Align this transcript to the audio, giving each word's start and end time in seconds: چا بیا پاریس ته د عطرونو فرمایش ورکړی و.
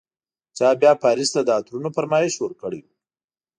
چا 0.57 0.67
بیا 0.81 0.91
پاریس 1.03 1.29
ته 1.35 1.41
د 1.43 1.49
عطرونو 1.57 1.89
فرمایش 1.95 2.33
ورکړی 2.39 2.79
و. 2.83 2.87